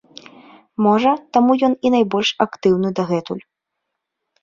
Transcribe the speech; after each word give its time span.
Можа, 0.85 1.11
таму 1.37 1.51
ён 1.69 1.77
і 1.89 1.93
найбольш 1.99 2.29
актыўны 2.49 2.89
дагэтуль. 3.01 3.43